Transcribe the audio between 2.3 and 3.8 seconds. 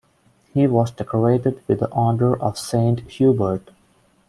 of Saint Hubert.